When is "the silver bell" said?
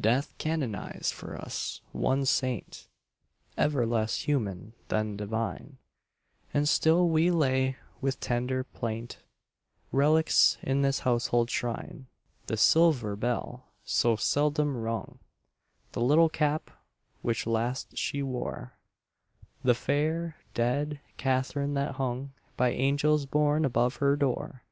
12.46-13.66